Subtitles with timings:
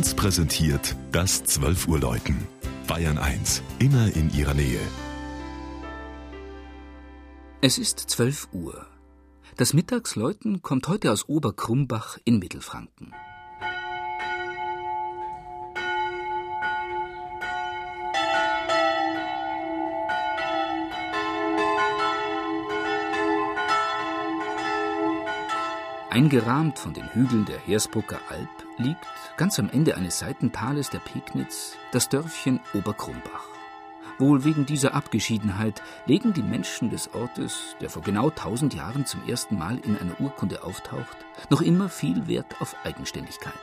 [0.00, 2.48] 1 präsentiert das 12 Uhr Läuten.
[2.86, 4.80] Bayern 1, immer in ihrer Nähe.
[7.60, 8.86] Es ist 12 Uhr.
[9.58, 13.12] Das Mittagsläuten kommt heute aus Oberkrumbach in Mittelfranken.
[26.10, 28.48] Eingerahmt von den Hügeln der Hersbrucker Alp
[28.78, 29.06] liegt,
[29.36, 33.44] ganz am Ende eines Seitentales der Pegnitz, das Dörfchen Oberkrumbach.
[34.18, 39.26] Wohl wegen dieser Abgeschiedenheit legen die Menschen des Ortes, der vor genau tausend Jahren zum
[39.28, 41.16] ersten Mal in einer Urkunde auftaucht,
[41.48, 43.54] noch immer viel Wert auf Eigenständigkeit.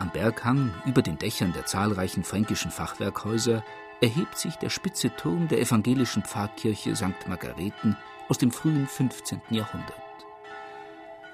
[0.00, 3.62] Am Berghang über den Dächern der zahlreichen fränkischen Fachwerkhäuser
[4.00, 7.28] erhebt sich der spitze Turm der evangelischen Pfarrkirche St.
[7.28, 7.96] Margareten
[8.28, 9.40] aus dem frühen 15.
[9.50, 10.05] Jahrhundert.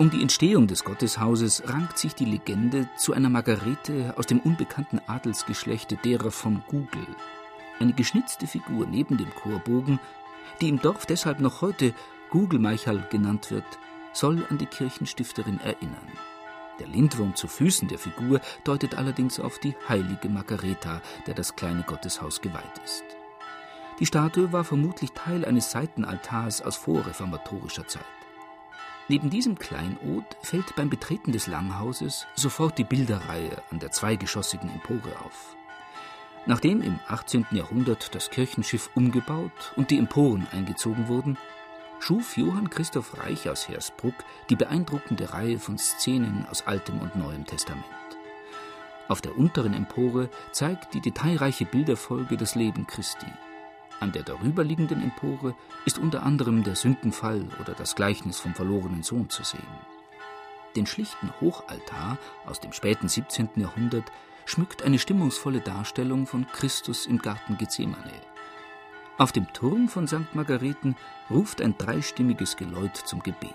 [0.02, 5.00] Um die Entstehung des Gotteshauses rankt sich die Legende zu einer Margarete aus dem unbekannten
[5.06, 7.06] Adelsgeschlechte derer von Gugel.
[7.78, 10.00] Eine geschnitzte Figur neben dem Chorbogen,
[10.60, 11.94] die im Dorf deshalb noch heute
[12.30, 13.78] Gugelmeichal genannt wird,
[14.12, 16.08] soll an die Kirchenstifterin erinnern.
[16.80, 21.84] Der Lindwurm zu Füßen der Figur deutet allerdings auf die heilige Margareta, der das kleine
[21.84, 23.04] Gotteshaus geweiht ist.
[24.00, 28.02] Die Statue war vermutlich Teil eines Seitenaltars aus vorreformatorischer Zeit.
[29.08, 35.18] Neben diesem Kleinod fällt beim Betreten des Langhauses sofort die Bilderreihe an der zweigeschossigen Empore
[35.24, 35.56] auf.
[36.46, 37.46] Nachdem im 18.
[37.52, 41.36] Jahrhundert das Kirchenschiff umgebaut und die Emporen eingezogen wurden,
[42.00, 44.14] schuf Johann Christoph Reich aus Hersbruck
[44.50, 47.84] die beeindruckende Reihe von Szenen aus Altem und Neuem Testament.
[49.08, 53.26] Auf der unteren Empore zeigt die detailreiche Bilderfolge das Leben Christi.
[54.02, 55.54] An der darüberliegenden Empore
[55.86, 59.62] ist unter anderem der Sündenfall oder das Gleichnis vom verlorenen Sohn zu sehen.
[60.74, 63.50] Den schlichten Hochaltar aus dem späten 17.
[63.54, 64.10] Jahrhundert
[64.44, 68.20] schmückt eine stimmungsvolle Darstellung von Christus im Garten Gethsemane.
[69.18, 70.34] Auf dem Turm von St.
[70.34, 70.96] Margareten
[71.30, 73.54] ruft ein dreistimmiges Geläut zum Gebet.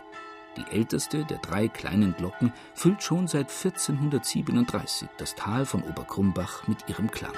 [0.55, 6.87] Die älteste der drei kleinen Glocken füllt schon seit 1437 das Tal von Oberkrumbach mit
[6.87, 7.35] ihrem Klang.